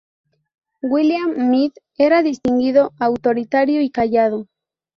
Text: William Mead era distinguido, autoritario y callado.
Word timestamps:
William 0.81 1.35
Mead 1.51 1.73
era 1.95 2.23
distinguido, 2.23 2.91
autoritario 2.97 3.81
y 3.83 3.91
callado. 3.91 4.47